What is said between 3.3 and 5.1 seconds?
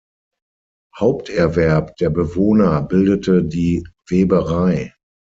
die Weberei.